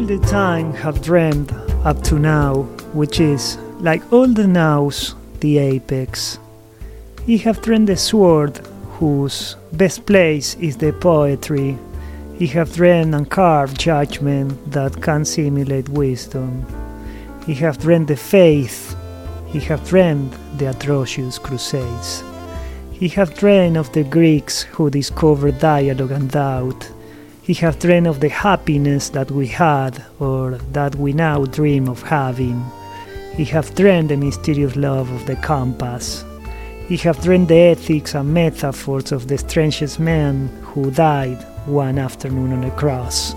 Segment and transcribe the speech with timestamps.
[0.00, 1.52] will the time have dreamed
[1.84, 2.62] up to now,
[2.94, 6.38] which is, like all the nows, the apex?
[7.26, 8.56] He have dreamed the sword,
[8.98, 11.76] whose best place is the poetry.
[12.38, 16.64] He have dreamed and carved judgment that can simulate wisdom.
[17.44, 18.96] He have dreamed the faith.
[19.48, 22.24] He have dreamed the atrocious crusades.
[22.92, 26.90] He have dreamed of the Greeks who discovered dialogue and doubt.
[27.42, 32.02] He have dreamed of the happiness that we had or that we now dream of
[32.02, 32.64] having.
[33.34, 36.24] He have dreamed the mysterious love of the compass.
[36.86, 42.52] He have dreamed the ethics and metaphors of the strangest man who died one afternoon
[42.52, 43.34] on a cross.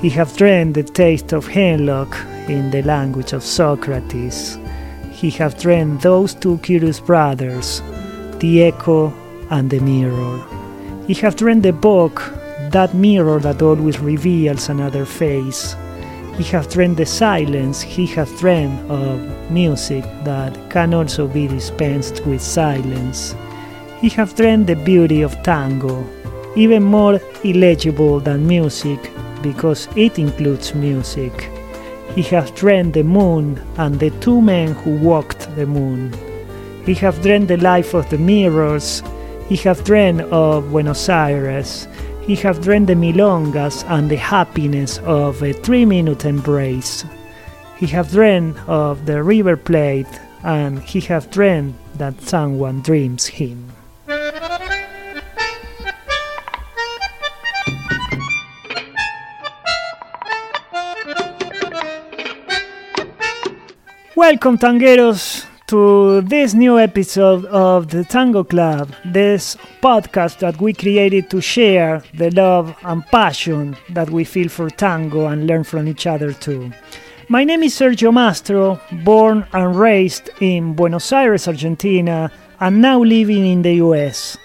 [0.00, 2.16] He have dreamed the taste of hemlock
[2.48, 4.58] in the language of Socrates.
[5.10, 7.82] He have dreamed those two curious brothers,
[8.38, 9.12] the echo
[9.50, 10.44] and the mirror.
[11.08, 12.22] He have dreamed the book,
[12.72, 15.76] that mirror that always reveals another face.
[16.36, 21.48] He has dreamed the silence, he has dreamed of uh, music that can also be
[21.48, 23.34] dispensed with silence.
[24.00, 26.06] He has dreamed the beauty of tango,
[26.54, 29.10] even more illegible than music
[29.42, 31.50] because it includes music.
[32.14, 36.12] He has dreamed the moon and the two men who walked the moon.
[36.84, 39.02] He has dreamed the life of the mirrors.
[39.48, 41.86] He has dreamed of uh, Buenos Aires.
[42.28, 47.06] He have dreamed the milongas and the happiness of a three-minute embrace.
[47.78, 50.06] He have dreamed of the River Plate,
[50.44, 53.72] and he have dreamed that someone dreams him.
[64.14, 71.28] Welcome, tangueros, to this new episode of the Tango Club, this podcast that we created
[71.28, 76.06] to share the love and passion that we feel for tango and learn from each
[76.06, 76.72] other too.
[77.28, 83.44] My name is Sergio Mastro, born and raised in Buenos Aires, Argentina, and now living
[83.44, 84.38] in the US.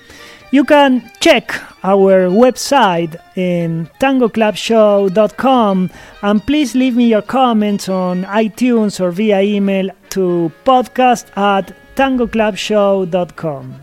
[0.53, 1.51] You can check
[1.83, 5.89] our website in tangoclubshow.com
[6.21, 13.81] and please leave me your comments on iTunes or via email to podcast at tangoclubshow.com.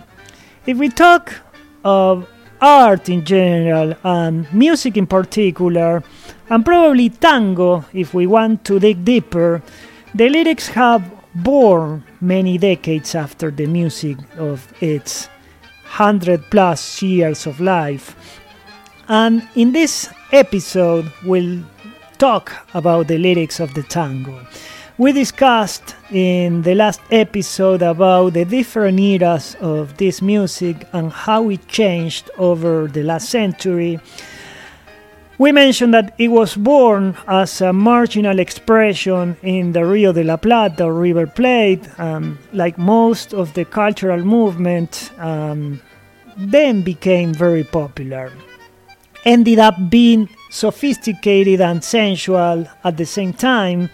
[0.66, 1.34] If we talk
[1.84, 2.28] of
[2.60, 6.04] art in general and music in particular,
[6.50, 9.60] and probably tango if we want to dig deeper,
[10.14, 11.02] the lyrics have
[11.34, 15.28] born many decades after the music of its
[15.90, 18.14] 100 plus years of life.
[19.08, 21.62] And in this episode, we'll
[22.18, 24.46] talk about the lyrics of the tango.
[24.98, 31.48] We discussed in the last episode about the different eras of this music and how
[31.48, 33.98] it changed over the last century.
[35.40, 40.36] We mentioned that it was born as a marginal expression in the Rio de la
[40.36, 45.80] Plata River Plate, um, like most of the cultural movement, um,
[46.36, 48.30] then became very popular.
[49.24, 53.88] Ended up being sophisticated and sensual at the same time,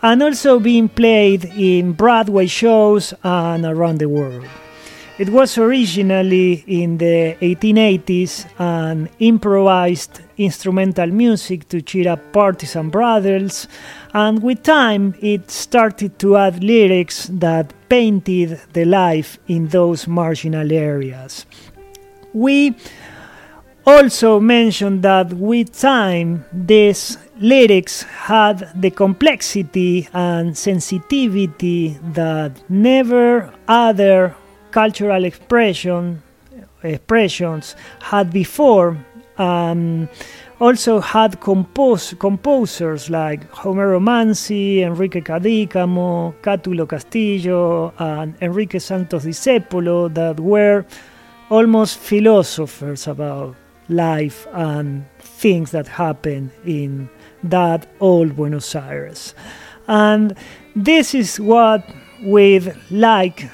[0.00, 4.46] and also being played in Broadway shows and around the world.
[5.18, 12.92] It was originally in the 1880s an improvised instrumental music to cheer up parties and
[12.92, 13.66] brothels,
[14.14, 20.70] and with time it started to add lyrics that painted the life in those marginal
[20.72, 21.46] areas.
[22.32, 22.76] We
[23.84, 34.36] also mentioned that with time these lyrics had the complexity and sensitivity that never other
[34.70, 36.22] cultural expression
[36.82, 38.96] expressions had before
[39.38, 40.08] um,
[40.60, 50.12] also had compose, composers like Homero Manzi, Enrique Cadícamo, Cátulo Castillo, and Enrique Santos Discépolo
[50.14, 50.84] that were
[51.50, 53.54] almost philosophers about
[53.88, 57.08] life and things that happen in
[57.42, 59.34] that old Buenos Aires.
[59.86, 60.36] And
[60.74, 61.88] this is what
[62.22, 63.48] we'd like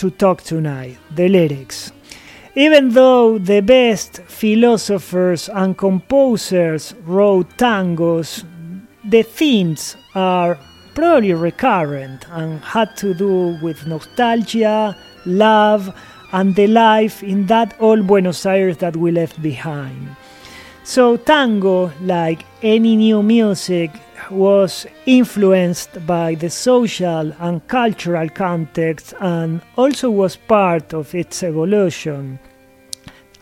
[0.00, 1.92] to talk tonight the lyrics.
[2.54, 8.44] Even though the best philosophers and composers wrote tangos,
[9.04, 10.58] the themes are
[10.94, 15.94] probably recurrent and had to do with nostalgia, love,
[16.32, 20.16] and the life in that old Buenos Aires that we left behind.
[20.82, 23.90] So, tango, like any new music,
[24.30, 32.38] was influenced by the social and cultural context and also was part of its evolution.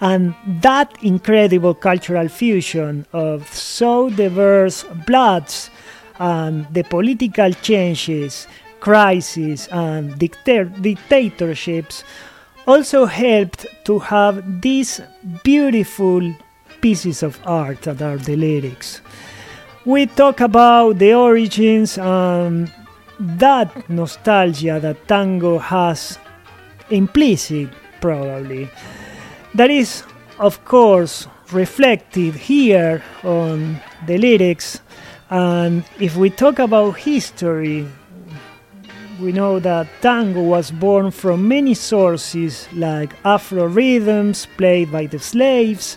[0.01, 5.71] And that incredible cultural fusion of so diverse bloods
[6.19, 8.47] and the political changes,
[8.81, 12.05] crises, and dicta- dictatorships
[12.67, 15.01] also helped to have these
[15.43, 16.35] beautiful
[16.81, 19.01] pieces of art that are the lyrics.
[19.89, 22.71] We talk about the origins and
[23.19, 26.19] that nostalgia that tango has
[26.91, 28.69] implicit, probably.
[29.55, 30.03] That is,
[30.39, 34.83] of course, reflected here on the lyrics.
[35.31, 37.89] And if we talk about history,
[39.19, 45.19] we know that tango was born from many sources like Afro rhythms played by the
[45.19, 45.97] slaves,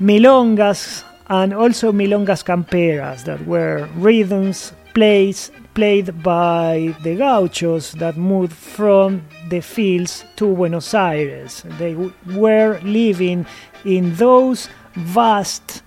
[0.00, 8.52] milongas, and also milongas camperas that were rhythms plays, played by the gauchos that moved
[8.52, 11.62] from the fields to Buenos Aires.
[11.78, 13.46] They were living
[13.84, 15.82] in those vast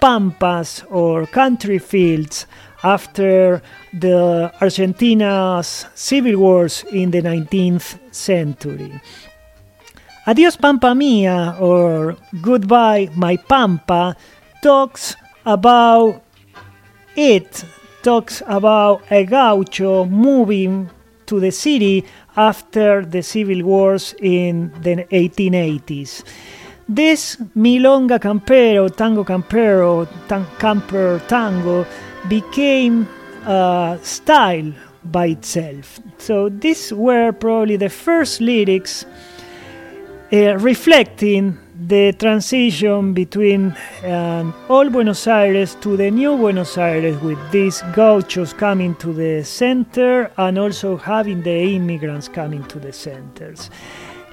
[0.00, 2.46] pampas or country fields
[2.84, 3.62] after
[3.92, 9.00] the Argentina's civil wars in the 19th century.
[10.26, 14.16] Adios Pampa Mia or Goodbye My Pampa
[14.64, 15.14] talks
[15.44, 16.22] about
[17.16, 17.66] it,
[18.02, 20.88] talks about a gaucho moving
[21.26, 22.02] to the city
[22.34, 26.24] after the civil wars in the 1880s.
[26.88, 31.84] This milonga campero, tango campero, tan- camper tango
[32.30, 33.06] became
[33.44, 34.72] a style
[35.04, 36.00] by itself.
[36.16, 39.04] So these were probably the first lyrics
[40.32, 47.38] uh, reflecting the transition between um, old Buenos Aires to the new Buenos Aires, with
[47.50, 53.70] these gauchos coming to the center and also having the immigrants coming to the centers.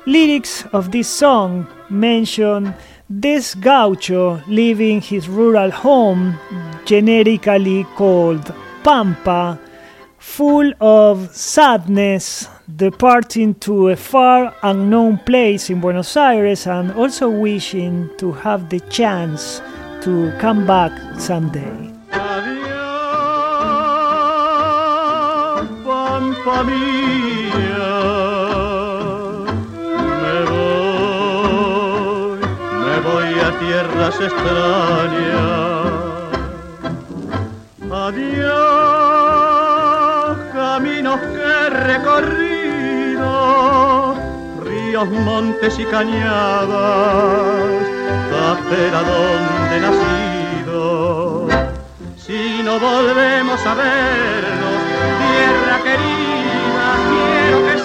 [0.05, 2.73] Lyrics of this song mention
[3.09, 6.37] this gaucho leaving his rural home,
[6.85, 8.53] generically called
[8.83, 9.59] Pampa,
[10.17, 18.09] full of sadness, departing to a far unknown place in Buenos Aires and also wishing
[18.17, 19.61] to have the chance
[20.01, 21.91] to come back someday.
[33.61, 35.51] Tierras extrañas.
[37.91, 38.71] Adiós,
[40.51, 42.40] caminos que he recorrido,
[45.05, 46.67] ríos, montes y cañadas,
[48.31, 51.47] tapera donde nacido.
[52.17, 54.81] Si no volvemos a vernos,
[55.19, 57.75] tierra querida, quiero que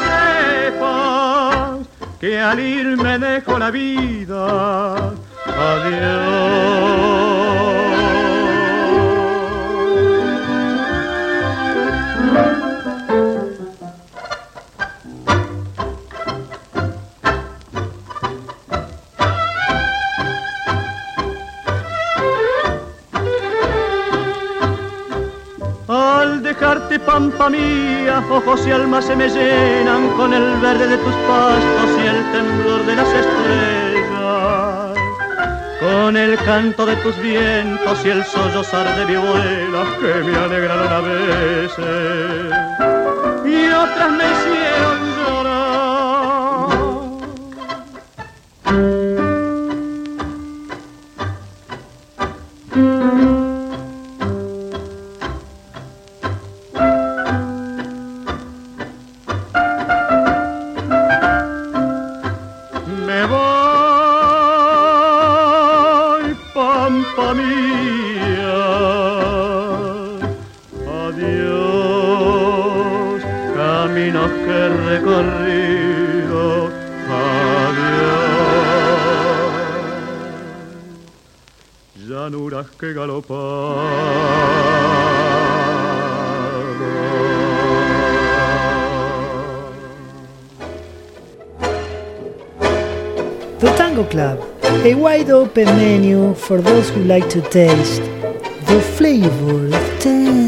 [0.69, 1.87] sepas
[2.21, 5.13] que al ir me dejo la vida.
[5.47, 7.16] Adiós.
[28.57, 32.87] Ojos y alma se me llenan con el verde de tus pastos y el temblor
[32.87, 34.95] de las estrellas.
[35.81, 40.93] Con el canto de tus vientos y el sollozar de mi abuela que me alegraron
[40.93, 41.81] a veces
[43.45, 44.66] y otras me hicieron
[74.27, 76.43] caminos que he recorrido.
[77.09, 78.27] Adiós,
[82.09, 82.95] llanuras que.
[93.59, 94.39] The Tango Club,
[94.85, 98.03] a wide open menu for those who like to taste
[98.67, 100.46] the flavor of tango.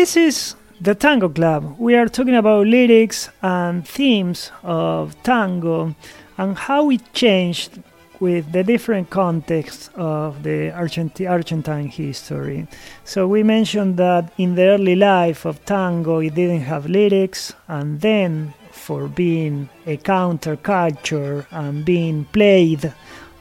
[0.00, 1.76] This is the Tango Club.
[1.78, 5.94] We are talking about lyrics and themes of tango
[6.38, 7.82] and how it changed
[8.18, 12.66] with the different contexts of the Argenti- Argentine history.
[13.04, 18.00] So we mentioned that in the early life of tango, it didn't have lyrics, and
[18.00, 22.90] then for being a counterculture and being played,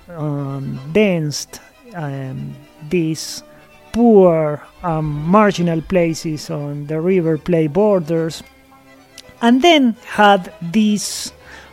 [0.10, 1.62] um, danced,
[1.96, 2.54] um,
[2.90, 3.44] these
[3.92, 8.44] poor, um, marginal places on the River Plate borders,
[9.42, 11.32] and then had these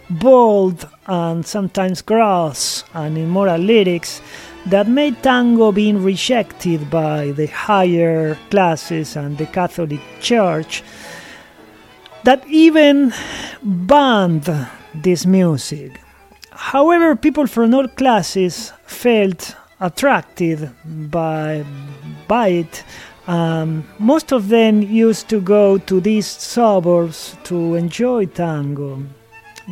[0.09, 4.21] bold and sometimes gross and immoral lyrics
[4.67, 10.83] that made tango being rejected by the higher classes and the Catholic Church
[12.25, 13.13] that even
[13.63, 14.49] banned
[14.95, 16.01] this music.
[16.51, 21.64] However, people from all classes felt attracted by,
[22.28, 22.85] by it.
[23.26, 29.02] Um, most of them used to go to these suburbs to enjoy tango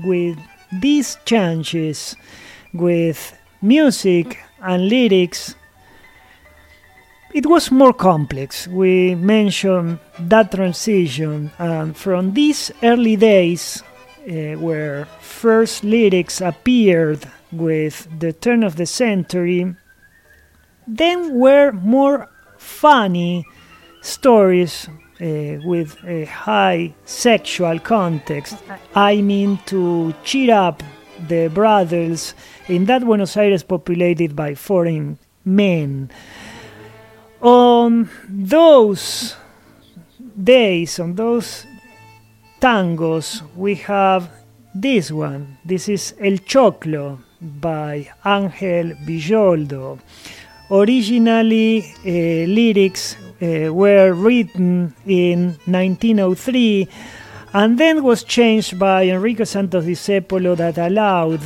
[0.05, 0.39] with
[0.81, 2.17] these changes
[2.73, 5.55] with music and lyrics
[7.33, 13.83] it was more complex we mentioned that transition and from these early days
[14.29, 17.21] uh, where first lyrics appeared
[17.53, 19.75] with the turn of the century
[20.87, 23.45] then were more funny
[24.01, 24.89] stories
[25.21, 28.57] uh, with a high sexual context.
[28.95, 30.83] I mean to cheer up
[31.29, 32.35] the brothers
[32.69, 36.11] in that Buenos Aires populated by foreign men.
[37.41, 39.37] On those
[40.43, 41.67] days, on those
[42.61, 44.31] tangos, we have
[44.75, 45.59] this one.
[45.65, 50.01] This is El Choclo by Ángel Villoldo.
[50.75, 56.89] Originally, uh, lyrics uh, were written in 1903
[57.53, 61.41] and then was changed by Enrique Santos Discepolo that allowed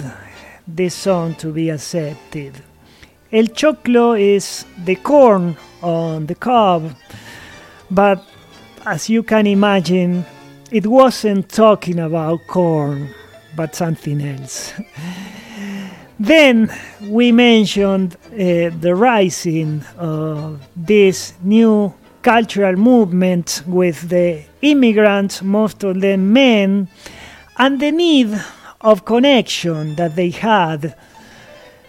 [0.67, 2.55] this song to be accepted.
[3.31, 6.97] El choclo is the corn on the cob,
[7.91, 8.25] but
[8.87, 10.25] as you can imagine,
[10.71, 13.11] it wasn't talking about corn,
[13.55, 14.73] but something else.
[16.19, 25.85] Then we mentioned uh, the rising of this new cultural movement with the immigrants, most
[25.85, 26.89] of them men,
[27.57, 28.37] and the need
[28.81, 30.97] of connection that they had.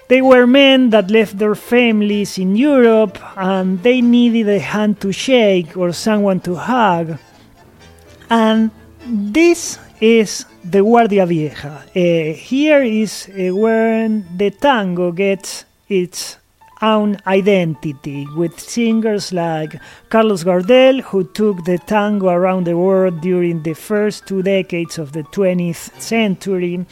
[0.09, 5.11] They were men that left their families in Europe and they needed a hand to
[5.11, 7.17] shake or someone to hug.
[8.29, 8.71] And
[9.05, 11.83] this is the Guardia Vieja.
[11.95, 16.37] Uh, here is uh, where the tango gets its
[16.81, 23.63] own identity with singers like Carlos Gardel, who took the tango around the world during
[23.63, 26.85] the first two decades of the 20th century.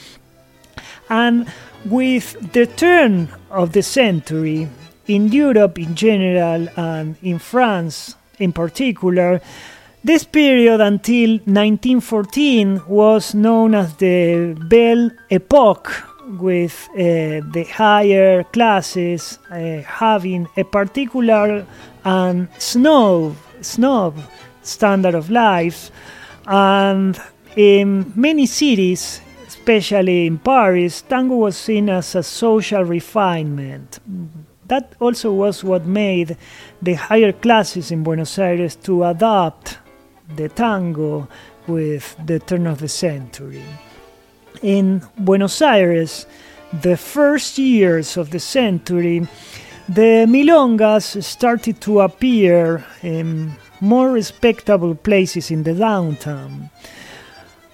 [1.10, 1.48] And
[1.86, 4.68] with the turn of the century,
[5.08, 9.42] in Europe in general and in France in particular,
[10.08, 15.92] this period until 1914 was known as the Belle Epoque,
[16.40, 21.66] with uh, the higher classes uh, having a particular
[22.06, 24.18] and snob, snob
[24.62, 25.92] standard of life.
[26.46, 27.20] And
[27.58, 34.00] in many cities, especially in Paris, tango was seen as a social refinement.
[34.68, 36.38] That also was what made
[36.82, 39.80] the higher classes in Buenos Aires to adopt
[40.36, 41.27] the tango
[41.67, 43.63] with the turn of the century.
[44.62, 46.25] In Buenos Aires,
[46.81, 49.27] the first years of the century,
[49.88, 56.69] the milongas started to appear in more respectable places in the downtown.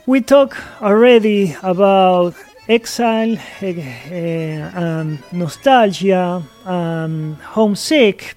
[0.06, 2.36] We talked already about
[2.68, 8.36] exile, uh, nostalgia, um, homesick,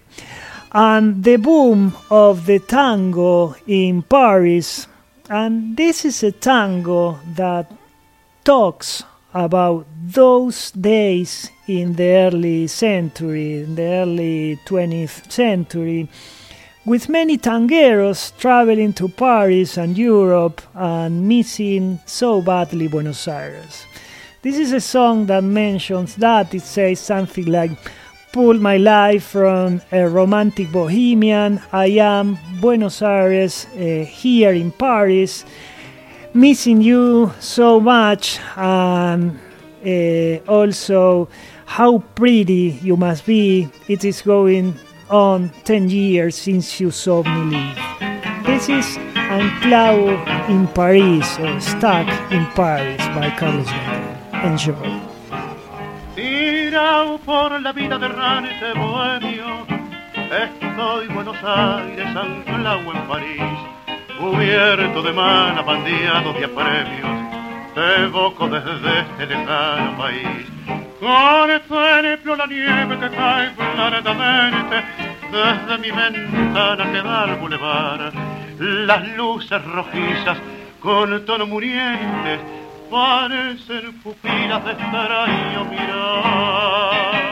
[0.77, 4.87] and the boom of the tango in Paris.
[5.31, 7.73] And this is a tango that
[8.45, 9.03] talks
[9.33, 16.11] about those days in the early century, in the early 20th century,
[16.85, 23.87] with many tangueros traveling to Paris and Europe and missing so badly Buenos Aires.
[24.43, 26.55] This is a song that mentions that.
[26.55, 27.71] It says something like,
[28.37, 31.59] pulled my life from a romantic bohemian.
[31.73, 35.47] I am Buenos Aires, uh, here in Paris,
[36.35, 39.41] missing you so much, and
[39.83, 41.31] uh, also
[41.65, 43.71] how pretty you must be.
[43.89, 44.75] It is going
[45.09, 47.77] on 10 years since you saw me leave.
[48.45, 50.13] This is Anclao
[50.51, 54.45] in Paris or Stuck in Paris by Carlos Gardel.
[54.45, 55.06] Enjoy.
[57.25, 59.67] Por la vida de errante bohemio.
[60.15, 63.43] Estoy Buenos Aires, anclado en París,
[64.19, 67.35] cubierto de mana, bandeado de apremios.
[67.75, 70.47] Te evoco desde este lejano país.
[71.01, 74.85] Con ejemplo la nieve que cae claramente
[75.33, 78.13] desde mi ventana que da al bulevar.
[78.59, 80.37] Las luces rojizas
[80.81, 82.41] con tono murientes
[82.91, 87.27] parecen pupilas de extraño mirar.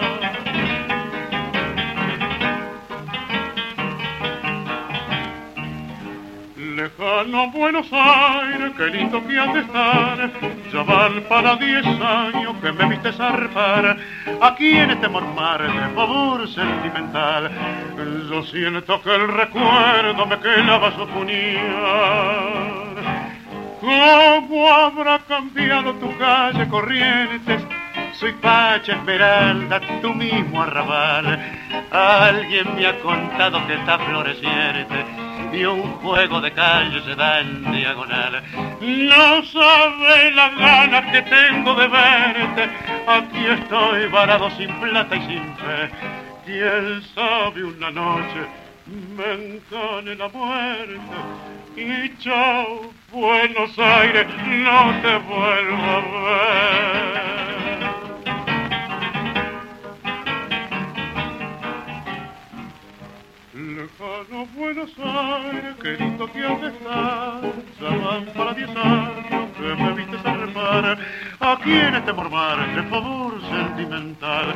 [6.57, 10.31] Lejano Buenos Aires, qué lindo que has de estar.
[10.73, 13.97] Ya van para diez años que me viste zarpar
[14.41, 17.51] aquí en este mormar de favor sentimental.
[18.29, 22.84] Yo siento que el recuerdo me clava su puñal.
[23.85, 27.63] ¿Cómo habrá cambiado tu calle Corrientes?
[28.15, 31.39] Soy Pacha Esmeralda, tu mismo arrabal.
[31.91, 35.05] Alguien me ha contado que está floreciente
[35.53, 38.43] y un juego de calle se da en diagonal.
[38.81, 42.71] No sabe las ganas que tengo de verte.
[43.07, 45.91] Aquí estoy varado sin plata y sin fe.
[46.47, 48.47] Quién sabe una noche
[48.87, 51.01] me encane la muerte
[51.77, 57.25] y chao Buenos Aires, no te vuelvo a ver.
[63.55, 67.41] Lejano Buenos Aires, qué lindo que has de estar,
[67.81, 70.99] ya van para diez años que me viste zarpar,
[71.39, 74.55] aquí en este mormar de favor sentimental,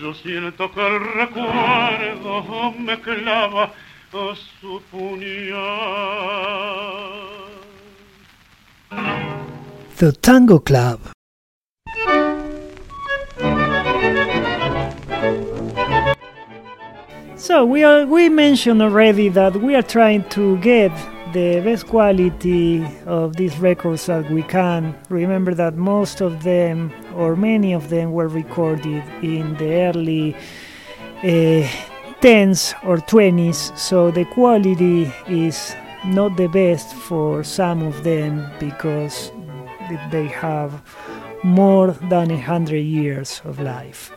[0.00, 3.72] yo siento que el recuerdo me clava
[4.14, 4.80] a su.
[9.96, 11.00] The Tango Club.
[17.36, 20.92] So we are, we mentioned already that we are trying to get
[21.32, 24.94] the best quality of these records that we can.
[25.08, 30.36] Remember that most of them, or many of them, were recorded in the early
[31.24, 31.68] uh,
[32.24, 39.30] 10s or 20s, so the quality is not the best for some of them because
[40.10, 40.72] they have
[41.42, 44.10] more than a hundred years of life.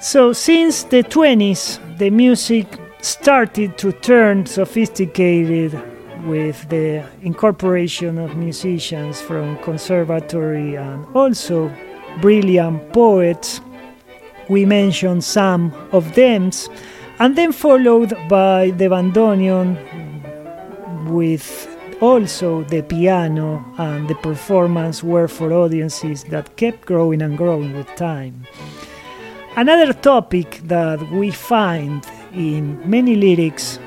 [0.00, 2.66] So, since the 20s, the music
[3.02, 5.78] started to turn sophisticated
[6.24, 11.70] with the incorporation of musicians from conservatory and also
[12.22, 13.60] brilliant poets.
[14.48, 16.50] We mentioned some of them,
[17.22, 19.78] and then followed by the bandoneon
[21.08, 21.46] with
[22.00, 27.86] also the piano and the performance were for audiences that kept growing and growing with
[27.94, 28.44] time.
[29.54, 33.78] Another topic that we find in many lyrics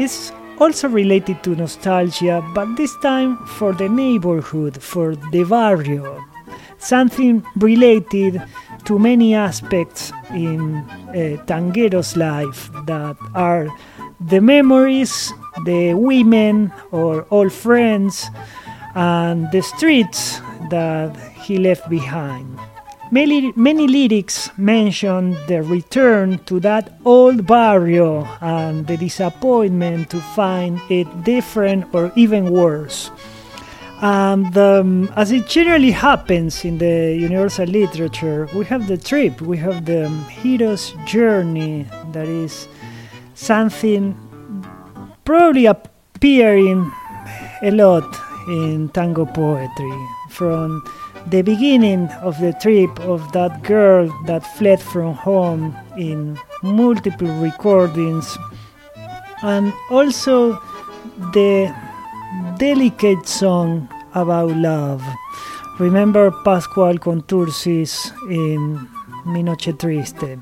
[0.00, 6.20] is also related to nostalgia, but this time for the neighborhood, for the barrio.
[6.78, 8.42] Something related
[8.86, 13.66] to many aspects in Eh, Tanguero's life that are
[14.20, 15.32] the memories,
[15.64, 18.30] the women or old friends,
[18.94, 22.58] and the streets that he left behind.
[23.10, 30.80] Many, many lyrics mention the return to that old barrio and the disappointment to find
[30.88, 33.10] it different or even worse.
[34.02, 39.58] And um, as it generally happens in the universal literature, we have the trip, we
[39.58, 42.66] have the hero's journey that is
[43.34, 44.16] something
[45.26, 46.90] probably appearing
[47.62, 50.06] a lot in tango poetry.
[50.30, 50.82] From
[51.26, 58.38] the beginning of the trip of that girl that fled from home in multiple recordings
[59.42, 60.52] and also
[61.34, 61.74] the
[62.60, 65.02] delicate song about love
[65.78, 68.86] remember Pascual Contursis in
[69.24, 70.38] Mi Noche Triste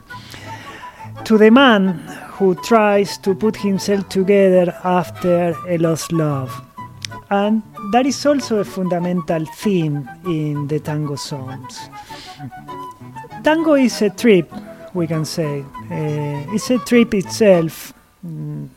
[1.24, 1.94] to the man
[2.32, 6.50] who tries to put himself together after a lost love
[7.30, 11.88] and that is also a fundamental theme in the tango songs.
[13.44, 14.52] Tango is a trip,
[14.92, 15.60] we can say.
[15.88, 17.92] Uh, it's a trip itself,
[18.26, 18.68] mm,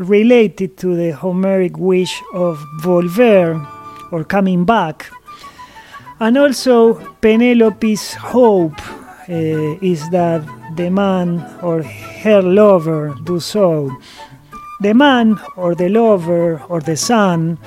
[0.00, 3.66] related to the Homeric wish of volver,
[4.12, 5.10] or coming back.
[6.20, 8.80] And also, Penelope's hope
[9.28, 10.42] uh, is that
[10.76, 13.90] the man or her lover do so
[14.80, 17.58] the man or the lover or the son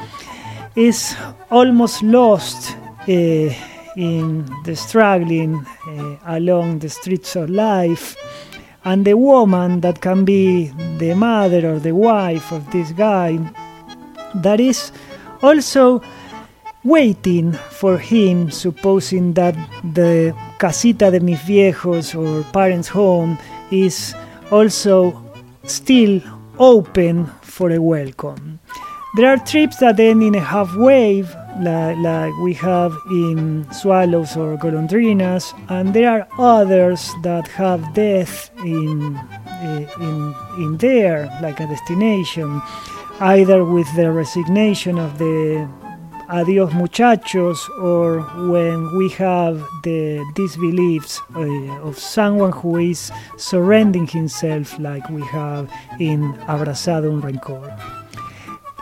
[0.76, 1.16] is
[1.50, 2.76] almost lost
[3.08, 3.54] uh,
[3.98, 8.16] in the struggling uh, along the streets of life,
[8.86, 13.40] and the woman that can be the mother or the wife of this guy
[14.36, 14.92] that is
[15.42, 16.02] also
[16.84, 19.56] waiting for him, supposing that
[19.94, 23.38] the casita de mis viejos or parents' home
[23.72, 24.16] is
[24.52, 25.14] also
[25.64, 26.22] still
[26.58, 28.60] open for a welcome.
[29.16, 34.36] There are trips that end in a half wave, like, like we have in swallows
[34.38, 39.16] or golondrinas, and there are others that have death in,
[39.48, 42.62] eh, in, in there, like a destination,
[43.20, 45.68] either with the resignation of the
[46.30, 51.42] adios muchachos or when we have the disbeliefs uh,
[51.82, 55.68] of someone who is surrendering himself like we have
[56.00, 57.76] in abrazado un rencor.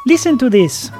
[0.05, 0.91] Listen to this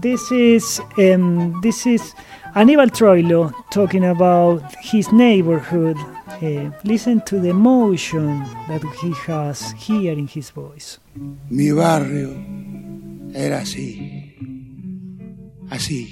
[0.00, 2.14] this is um, this is
[2.54, 5.96] Aníbal Troilo talking about his neighborhood.
[6.42, 10.98] Uh, listen to the emotion that he has here in his voice.
[11.50, 12.30] Mi barrio
[13.34, 14.32] era así
[15.72, 16.08] así,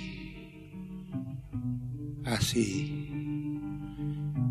[2.24, 3.08] así.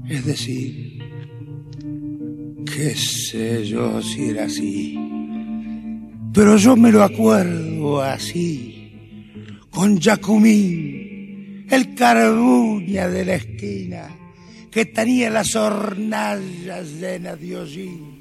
[0.08, 1.00] Es decir,
[2.66, 4.98] qué sé yo si era así,
[6.34, 8.79] pero yo me lo acuerdo así,
[9.72, 14.10] con Jacumín, el carbuña de la esquina,
[14.72, 18.20] que tenía las hornallas llenas de hollín.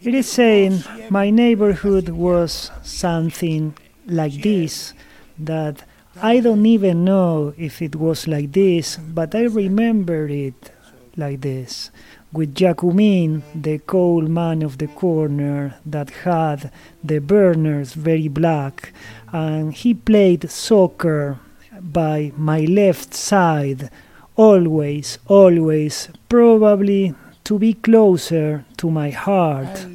[0.00, 3.72] It is saying my neighborhood was something
[4.06, 4.94] like this,
[5.38, 5.84] that
[6.20, 10.72] I don't even know if it was like this, but I remember it
[11.16, 11.92] like this.
[12.32, 16.72] With Jacumin, the coal man of the corner that had
[17.04, 18.94] the burners very black,
[19.32, 21.38] and he played soccer
[21.80, 23.90] by my left side,
[24.34, 27.14] always, always, probably
[27.44, 29.86] to be closer to my heart.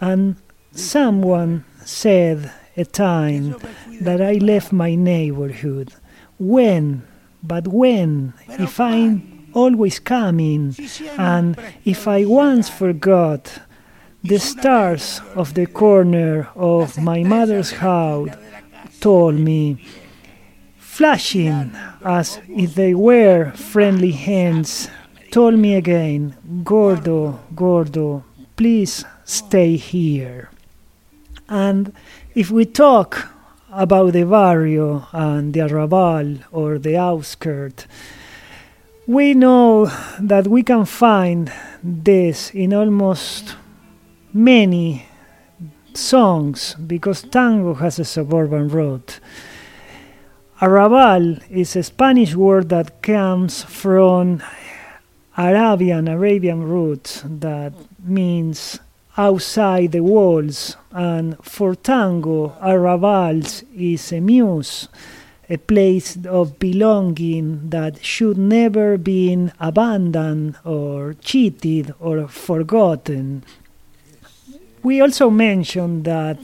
[0.00, 0.36] And
[0.72, 3.54] someone said a time
[4.00, 5.92] that I left my neighborhood.
[6.38, 7.02] When?
[7.42, 8.34] But when?
[8.48, 10.74] If I'm always coming,
[11.18, 13.60] and if I once forgot
[14.22, 18.30] the stars of the corner of my mother's house
[19.00, 19.84] told me,
[20.76, 21.72] flashing
[22.04, 24.90] as if they were friendly hands,
[25.30, 28.24] told me again, Gordo, Gordo,
[28.56, 30.50] please stay here.
[31.48, 31.92] And
[32.34, 33.28] if we talk
[33.72, 37.86] about the barrio and the arrabal or the outskirt,
[39.10, 43.56] we know that we can find this in almost
[44.32, 45.04] many
[45.94, 49.18] songs because tango has a suburban root.
[50.62, 54.40] Arrabal is a Spanish word that comes from
[55.36, 58.78] Arabian Arabian roots that means
[59.16, 60.76] outside the walls.
[60.92, 64.88] And for tango, arrabals is a muse,
[65.50, 73.42] a place of belonging that should never be abandoned or cheated or forgotten.
[74.82, 76.38] We also mentioned that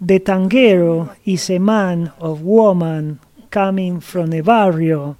[0.00, 3.18] the tanguero is a man or woman
[3.50, 5.16] coming from a barrio,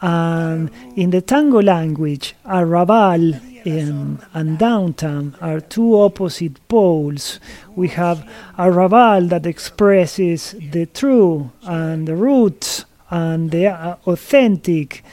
[0.00, 3.34] and in the tango language, arrabal
[3.68, 7.40] and downtown are two opposite poles.
[7.76, 15.04] We have a Raval that expresses the true and the roots and the uh, authentic,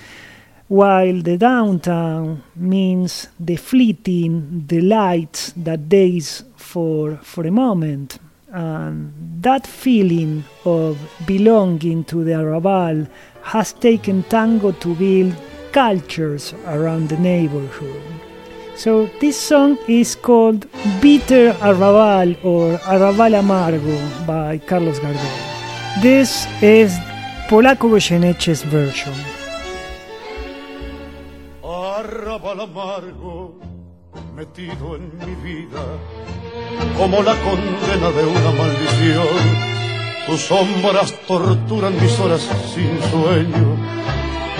[0.67, 8.19] while the downtown means the fleeting delights that days for for a moment.
[8.49, 13.07] And that feeling of belonging to the Arrabal
[13.43, 15.35] has taken tango to build
[15.71, 18.14] cultures around the neighborhood.
[18.75, 20.67] So this song is called
[20.99, 23.95] Bitter Arrabal or Arrabal Amargo
[24.27, 26.01] by Carlos Gardel.
[26.01, 26.91] This is
[27.47, 29.13] Polaco Goyeneche's version.
[31.63, 33.55] Arrabal amargo
[34.35, 35.83] metido en mi vida
[36.97, 39.85] como la condena de una maldición.
[40.27, 42.41] Tus sombras torturan mis horas
[42.73, 43.77] sin sueño.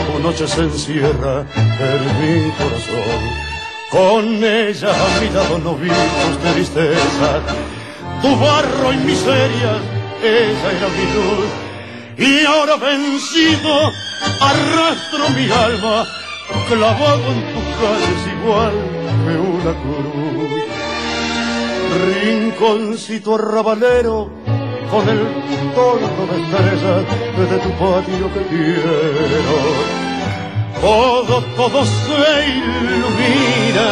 [0.07, 1.45] Tu noche se encierra
[1.79, 3.44] en mi corazón
[3.95, 7.29] con ella a mi lado no vi tus tristeza,
[8.21, 9.71] tu barro y miseria,
[10.21, 11.49] ella era mi luz.
[12.17, 13.73] Y ahora vencido,
[14.41, 16.05] arrastro mi alma,
[16.67, 18.75] clavado en tus calles igual
[19.23, 20.63] que una cruz.
[22.05, 24.29] Rinconcito arrabalero,
[24.91, 25.21] con el
[25.73, 27.03] torno de estrellas
[27.49, 30.04] de tu patio que quiero
[30.81, 33.89] todo, todo se ilumina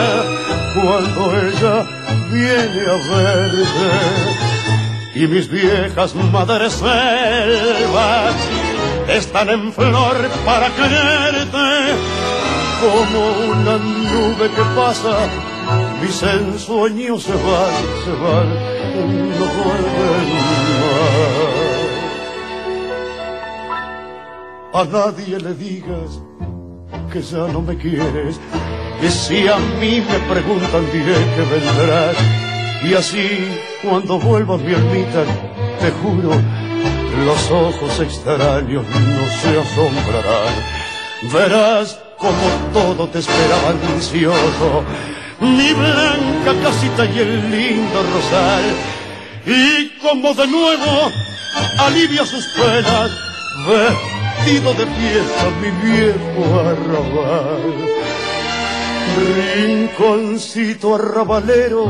[0.73, 1.75] cuando ella
[2.31, 3.89] viene a verte.
[5.15, 8.35] Y mis viejas madres selvas
[9.07, 11.93] están en flor para quererte,
[12.81, 13.19] como
[13.51, 15.29] una nube que pasa,
[16.01, 18.49] mis ensueños se van, se van,
[19.39, 20.27] no vuelven
[20.81, 21.63] más.
[24.73, 26.21] A nadie le digas
[27.13, 28.39] que ya no me quieres.
[28.99, 32.15] Y si a mí me preguntan diré que vendrás.
[32.83, 33.29] Y así
[33.83, 35.23] cuando vuelva mi almita,
[35.79, 36.31] te juro,
[37.23, 40.55] los ojos extraños no se asombrarán.
[41.31, 44.83] Verás como todo te esperaba ansioso,
[45.39, 48.63] mi blanca casita y el lindo rosal.
[49.45, 51.11] Y como de nuevo
[51.77, 53.11] alivia sus penas,
[54.43, 57.61] vestido de fiesta mi viejo arrabal.
[59.35, 61.85] Rinconcito arrabalero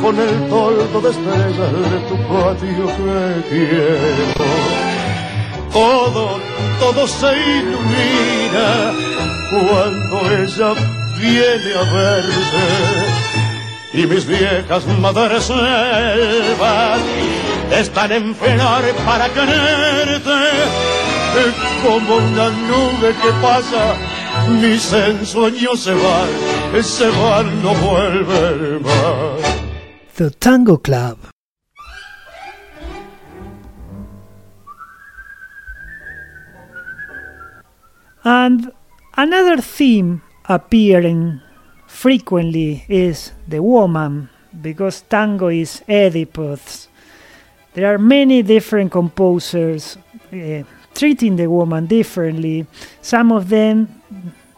[0.00, 4.46] con el toldo de estrellas de tu patio que quiero.
[5.72, 6.40] Todo,
[6.80, 8.92] todo se ilumina
[9.50, 10.74] cuando ella
[11.18, 12.64] viene a verte.
[13.92, 17.00] Y mis viejas madres selvas
[17.72, 21.07] están en flor para quererte
[21.82, 23.96] como una nube que pasa,
[24.60, 29.58] mis ensueños se van, se van, no vuelven más.
[30.16, 31.18] The Tango Club.
[38.24, 38.72] And
[39.16, 41.40] another theme appearing
[41.86, 44.28] frequently is the woman,
[44.60, 46.88] because tango is Oedipus.
[47.74, 49.96] There are many different composers
[50.32, 50.64] uh,
[50.98, 52.66] treating the woman differently.
[53.00, 54.02] Some of them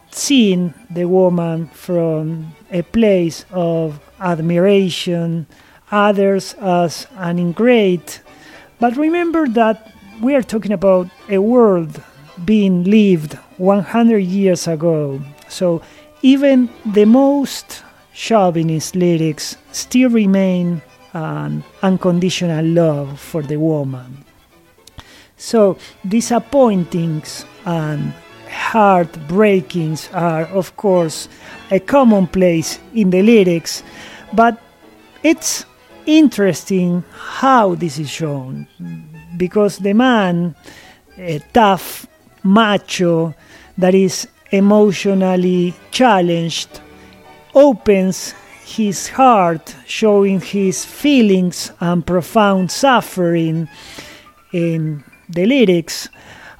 [0.09, 5.45] seeing the woman from a place of admiration,
[5.91, 8.21] others as an ingrate.
[8.79, 12.01] But remember that we are talking about a world
[12.43, 15.21] being lived 100 years ago.
[15.47, 15.83] So
[16.23, 20.81] even the most chauvinist lyrics still remain
[21.13, 24.25] an unconditional love for the woman.
[25.41, 25.77] So
[26.07, 28.13] disappointings and
[28.47, 31.27] heartbreakings are, of course,
[31.71, 33.81] a commonplace in the lyrics,
[34.33, 34.61] but
[35.23, 35.65] it's
[36.05, 38.67] interesting how this is shown
[39.35, 40.53] because the man,
[41.17, 42.05] a tough
[42.43, 43.33] macho
[43.79, 46.81] that is emotionally challenged,
[47.55, 53.67] opens his heart, showing his feelings and profound suffering
[54.53, 56.09] in the lyrics.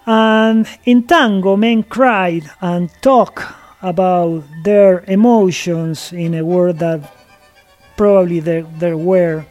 [0.05, 7.13] And in tango, men cried and talk about their emotions in a word that
[7.97, 9.45] probably they, they were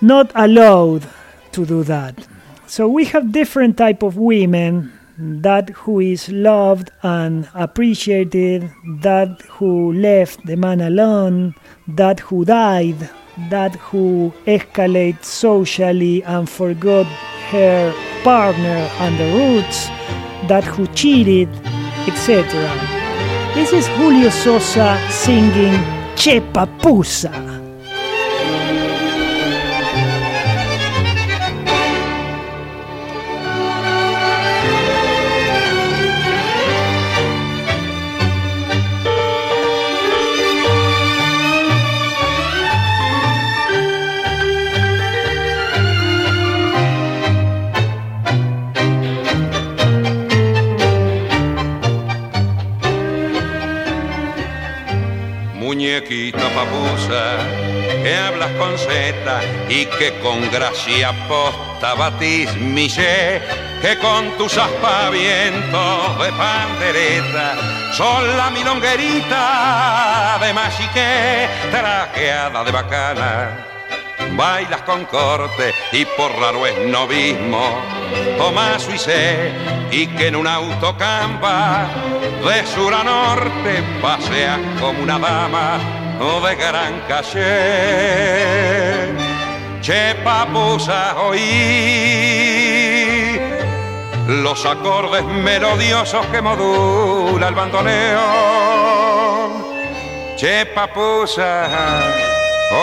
[0.00, 1.08] not allowed
[1.52, 2.26] to do that.
[2.66, 9.92] So we have different type of women that who is loved and appreciated, that who
[9.92, 11.54] left the man alone,
[11.88, 13.08] that who died,
[13.50, 17.06] that who escalated socially and forgot
[17.50, 17.92] her
[18.24, 19.86] partner and the roots,
[20.48, 21.48] that who cheated,
[22.06, 22.44] etc.
[23.54, 25.74] This is Julio Sosa singing
[26.16, 26.40] Che
[59.68, 62.50] y que con gracia posta batís
[63.82, 67.54] que con tus aspavientos de pandereta
[67.92, 73.66] son la milonguerita de machique, trajeada de bacana.
[74.32, 77.80] Bailas con corte y por raro es novismo,
[78.36, 79.52] toma suicé
[79.90, 81.88] y que en un autocampa
[82.44, 87.44] de sur a norte paseas como una dama de gran caché.
[89.80, 91.40] Che papusa oí
[94.26, 98.22] los acordes melodiosos que modula el bandoneón.
[100.36, 101.68] Che papusa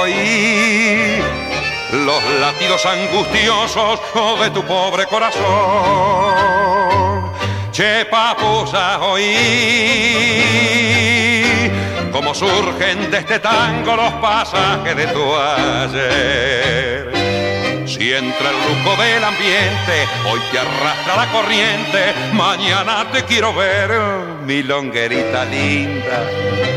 [0.01, 1.21] oí
[1.91, 3.99] los latidos angustiosos
[4.41, 5.43] de tu pobre corazón.
[7.71, 10.53] Che papusa oí
[12.13, 17.11] como surgen de este tango los pasajes de tu ayer.
[17.87, 23.89] Si entra el lujo del ambiente, hoy te arrastra la corriente, mañana te quiero ver,
[24.45, 26.23] mi longuerita linda,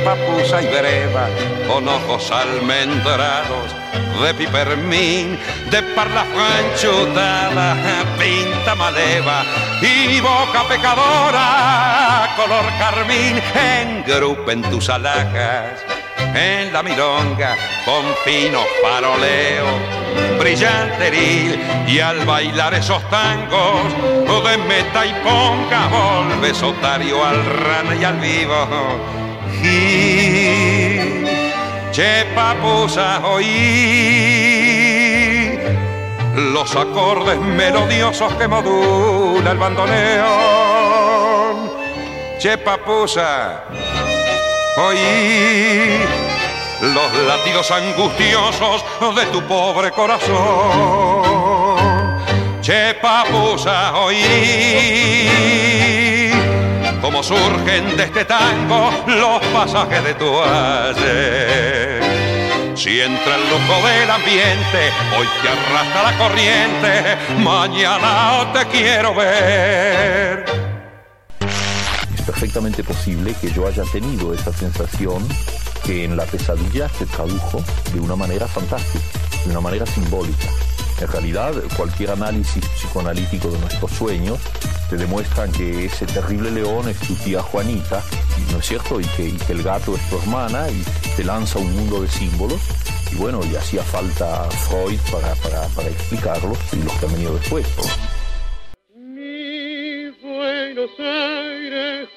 [0.07, 1.27] papusa y breva,
[1.67, 3.75] con ojos almendrados
[4.23, 5.37] de pipermín,
[5.69, 7.75] de parla franchutada,
[8.17, 9.43] pinta maleva
[9.83, 15.85] y boca pecadora, color carmín, engrupen tus alhajas
[16.37, 19.67] en la milonga con fino faroleo
[20.39, 23.93] brillanteril y al bailar esos tangos
[24.45, 29.26] de meta y ponga volves otario al rana y al vivo
[31.93, 34.57] Che papusa oí
[36.53, 40.27] los acordes melodiosos que modula el bandoneón.
[42.39, 43.65] Che papusa
[44.77, 46.01] oí
[46.83, 48.85] los latidos angustiosos
[49.17, 51.25] de tu pobre corazón.
[52.61, 54.27] Che papusa oí
[57.01, 62.03] como surgen de este tango los pasajes de tu ayer.
[62.77, 64.81] Si entra el lujo del ambiente,
[65.19, 70.45] hoy te arrastra la corriente, mañana te quiero ver.
[72.15, 75.27] Es perfectamente posible que yo haya tenido esa sensación
[75.85, 77.65] que en la pesadilla se tradujo
[77.95, 79.07] de una manera fantástica,
[79.45, 80.49] de una manera simbólica.
[81.01, 84.39] En realidad, cualquier análisis psicoanalítico de nuestros sueños
[84.89, 88.03] te demuestran que ese terrible león es tu tía Juanita,
[88.51, 88.99] ¿no es cierto?
[89.01, 90.83] Y que, el gato es tu hermana y
[91.17, 92.61] te lanza un mundo de símbolos.
[93.13, 97.35] Y bueno, y hacía falta Freud para, para, para explicarlos y los que han venido
[97.35, 97.67] después.
[98.95, 102.09] Mi Buenos Aires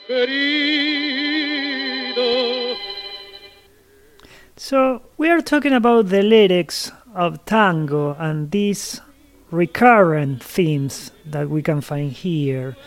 [4.55, 9.01] So, we are talking about the lyrics of tango and these
[9.51, 12.77] recurrent themes that we can find here.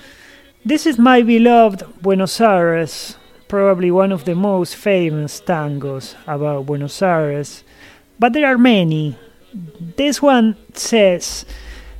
[0.65, 3.17] This is my beloved Buenos Aires,
[3.47, 7.63] probably one of the most famous tangos about Buenos Aires,
[8.19, 9.19] but there are many.
[9.97, 11.45] This one says,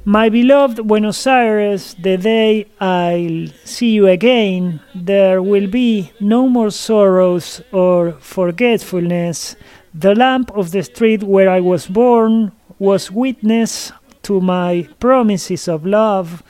[0.07, 6.71] My beloved Buenos Aires, the day I'll see you again, there will be no more
[6.71, 9.55] sorrows or forgetfulness.
[9.95, 15.85] The lamp of the street where I was born was witness to my promises of
[15.85, 16.43] love.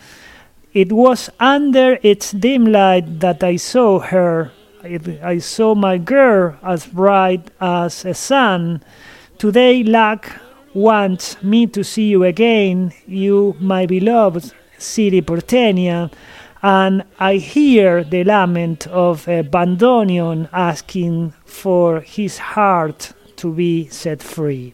[0.72, 4.52] It was under its dim light that I saw her.
[4.84, 8.80] I saw my girl as bright as a sun.
[9.38, 10.30] Today, luck
[10.72, 16.12] wants me to see you again, you, my beloved city porteña,
[16.62, 24.22] and I hear the lament of a bandoneon asking for his heart to be set
[24.22, 24.72] free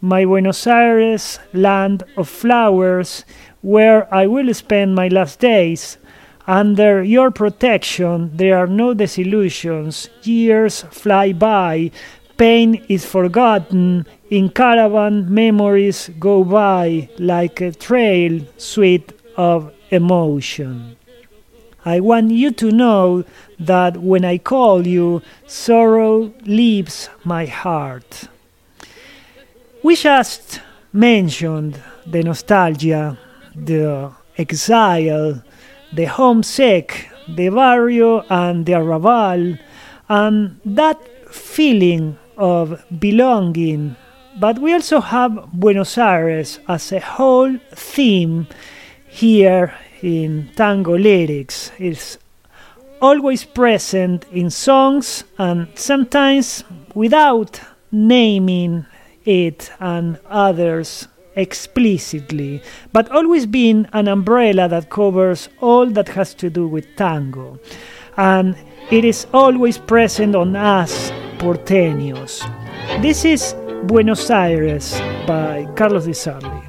[0.00, 3.24] my Buenos Aires, land of flowers,
[3.62, 5.98] where I will spend my last days.
[6.46, 10.08] Under your protection, there are no disillusions.
[10.22, 11.90] Years fly by,
[12.36, 14.06] pain is forgotten.
[14.30, 20.97] In caravan, memories go by like a trail sweet of emotion.
[21.88, 23.24] I want you to know
[23.58, 28.28] that when I call you, sorrow leaves my heart.
[29.82, 30.60] We just
[30.92, 33.18] mentioned the nostalgia,
[33.54, 35.42] the exile,
[35.92, 39.58] the homesick, the barrio and the arrabal,
[40.08, 40.98] and that
[41.30, 43.96] feeling of belonging.
[44.38, 48.46] But we also have Buenos Aires as a whole theme
[49.08, 51.70] here in tango lyrics.
[51.78, 52.18] is
[53.00, 57.60] always present in songs and sometimes without
[57.92, 58.86] naming
[59.24, 62.60] it and others explicitly,
[62.92, 67.58] but always being an umbrella that covers all that has to do with tango.
[68.16, 68.56] And
[68.90, 72.42] it is always present on us, porteños.
[73.00, 73.54] This is
[73.84, 76.67] Buenos Aires by Carlos Di Sarli.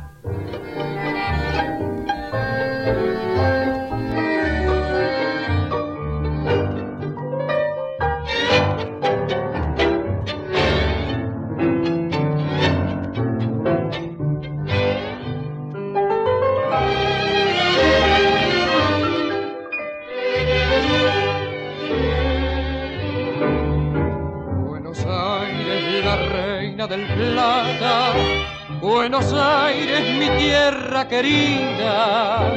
[30.39, 32.53] Tierra querida,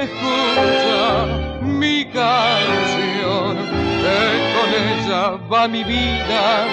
[0.00, 1.26] Escucha
[1.60, 3.56] mi canción,
[4.02, 4.18] que
[4.54, 5.22] con ella
[5.52, 6.66] va mi vida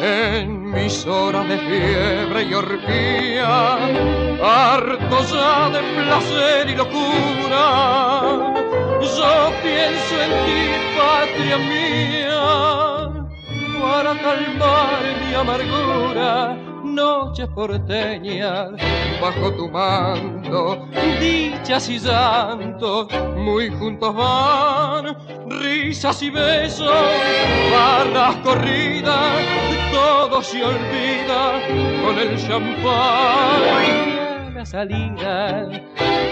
[0.00, 3.74] en mis horas de fiebre y orgía,
[4.42, 7.64] harto ya de placer y locura.
[9.02, 10.62] Yo pienso en ti,
[10.96, 12.42] patria mía,
[13.82, 18.70] para calmar mi amargura noches porteñas
[19.20, 20.88] bajo tu mando,
[21.20, 25.16] dichas y llantos muy juntos van,
[25.48, 26.90] risas y besos,
[27.72, 29.42] barras corridas,
[29.92, 31.60] todo se olvida
[32.04, 34.10] con el champán.
[34.54, 35.66] La salida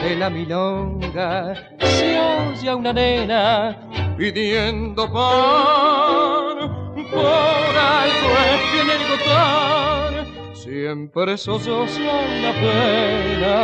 [0.03, 3.77] de la milonga se oye una nena
[4.17, 6.89] pidiendo pan.
[7.11, 9.88] Por algo es que en el gotán
[10.69, 12.13] siempre sosocia
[12.43, 13.57] la pena.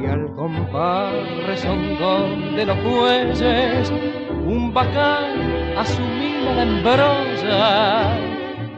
[0.00, 1.12] Y al compás
[1.46, 3.92] rezongón de los jueces
[4.46, 8.18] un bacán asumía la embrolla.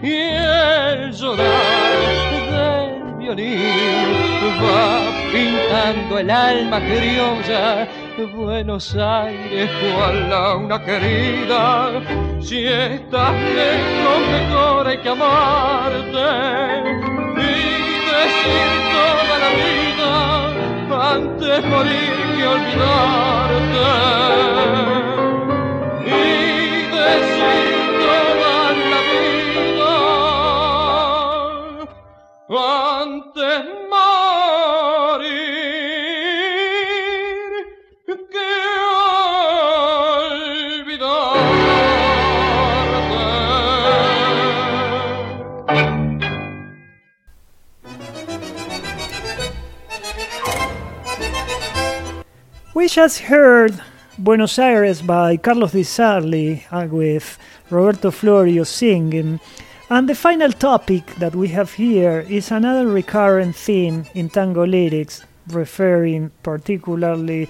[0.02, 1.46] Y el llorar
[2.50, 3.60] del violín
[4.62, 4.82] va
[5.32, 7.86] pintando el alma criolla
[8.18, 10.30] Buenos Aires, cual
[10.64, 12.02] una querida,
[12.40, 16.20] si estás lejos mejor hay que amarte
[17.36, 17.38] y
[18.12, 20.12] decir toda la vida
[21.14, 24.51] antes morir que olvidarte
[52.82, 53.80] We just heard
[54.18, 57.38] Buenos Aires by Carlos Di Sarli uh, with
[57.70, 59.38] Roberto Florio singing.
[59.88, 65.22] And the final topic that we have here is another recurrent theme in tango lyrics,
[65.46, 67.48] referring particularly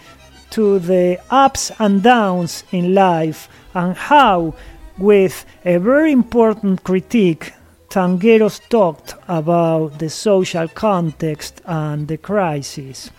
[0.50, 4.54] to the ups and downs in life and how,
[4.98, 7.54] with a very important critique,
[7.88, 13.10] tangueros talked about the social context and the crisis.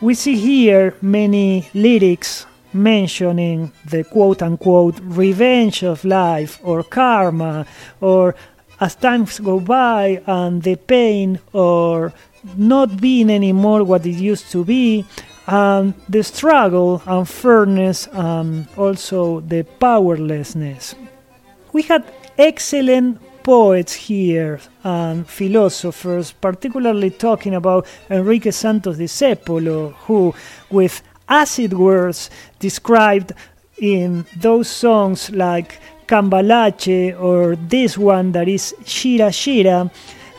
[0.00, 7.66] We see here many lyrics mentioning the quote unquote revenge of life or karma
[8.00, 8.34] or
[8.80, 12.12] as times go by and the pain or
[12.56, 15.04] not being anymore what it used to be
[15.46, 20.94] and the struggle and fairness and also the powerlessness.
[21.72, 22.04] We had
[22.36, 30.34] excellent poets here and philosophers, particularly talking about Enrique Santos Discépolo, who,
[30.70, 33.32] with acid words, described
[33.78, 39.90] in those songs like Cambalache or this one that is Yira Yira,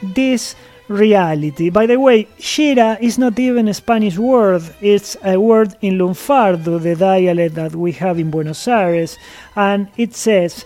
[0.01, 0.55] this
[0.87, 1.69] reality.
[1.69, 6.81] By the way, Yira is not even a Spanish word, it's a word in Lunfardo,
[6.81, 9.17] the dialect that we have in Buenos Aires,
[9.55, 10.65] and it says,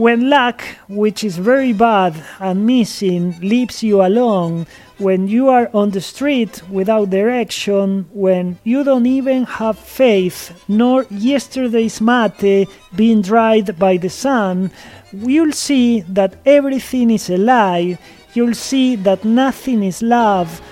[0.00, 5.90] when luck, which is very bad and missing, leaves you alone, when you are on
[5.90, 13.78] the street without direction, when you don't even have faith, nor yesterday's mate being dried
[13.78, 14.70] by the sun,
[15.12, 17.98] you'll see that everything is a lie,
[18.32, 20.62] you'll see that nothing is love,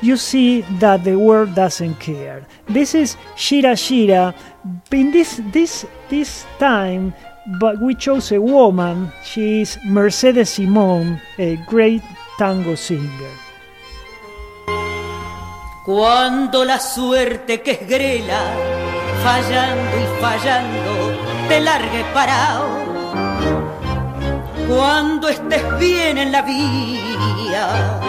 [0.00, 2.46] you see that the world doesn't care.
[2.68, 4.34] This is Yira Yira.
[4.92, 7.12] In this this this time
[7.56, 9.10] but we chose a woman.
[9.24, 12.02] She is Mercedes Simón, a great
[12.38, 13.32] tango singer.
[15.84, 18.52] Cuando la suerte que es grela,
[19.24, 22.68] fallando y fallando, te largue parado.
[24.68, 28.00] Cuando estés bien en la vía,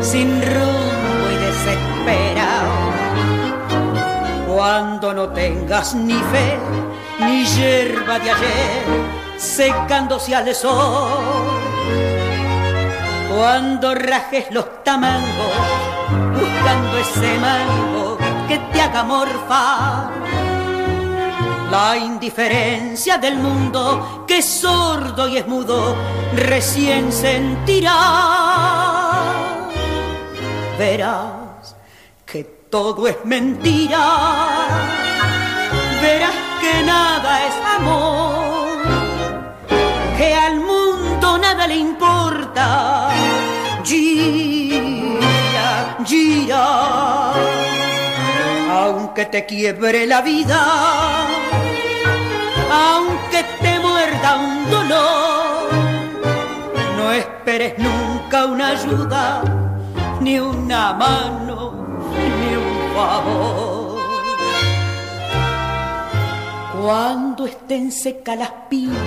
[0.00, 2.94] sin rumbo y desesperado.
[4.46, 6.58] Cuando no tengas ni fe,
[7.20, 11.60] ni hierba de ayer secándose al sol.
[13.34, 15.84] Cuando rajes los tamangos
[16.38, 20.10] buscando ese mango que te haga morfar.
[21.70, 25.96] La indiferencia del mundo que es sordo y es mudo
[26.34, 27.96] recién sentirá.
[30.78, 31.74] Verás
[32.24, 33.98] que todo es mentira.
[36.00, 38.78] Verás que nada es amor,
[40.18, 42.66] que al mundo nada le importa.
[43.84, 45.68] Gira,
[46.04, 46.64] gira.
[49.30, 50.60] te quiebre la vida,
[52.86, 55.70] aunque te muerda un dolor,
[56.96, 59.42] no esperes nunca una ayuda,
[60.20, 61.56] ni una mano,
[62.40, 63.73] ni un favor.
[66.84, 68.98] Cuando estén secas las pilas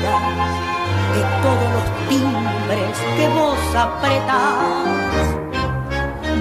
[1.13, 5.27] de todos los timbres que vos apretás,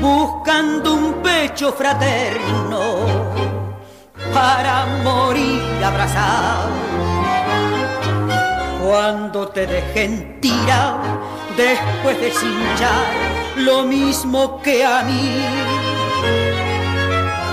[0.00, 2.80] buscando un pecho fraterno
[4.32, 6.70] para morir abrazado.
[8.82, 11.00] Cuando te dejen tirar
[11.54, 13.04] después de cinchar
[13.56, 15.36] lo mismo que a mí.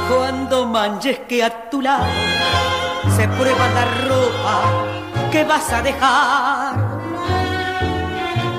[0.07, 2.72] Cuando manches que a tu lado
[3.15, 6.93] se prueba la ropa que vas a dejar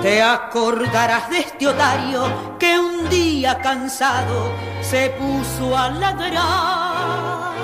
[0.05, 4.53] te acordarás de este otario que un día cansado
[4.83, 7.55] se puso a ladrar.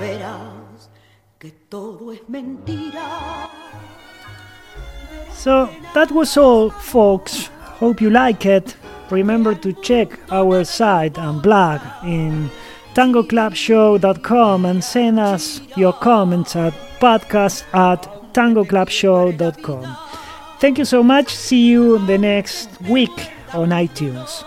[0.00, 0.90] Verás
[1.38, 3.06] que todo es mentira.
[5.32, 7.48] So that was all, folks.
[7.78, 8.74] Hope you like it.
[9.12, 12.50] Remember to check our site and blog in
[13.00, 18.02] tangoclubshow.com and send us your comments at podcast at
[18.34, 19.96] tangoclubshow.com.
[20.58, 21.34] Thank you so much.
[21.34, 24.44] See you the next week on iTunes.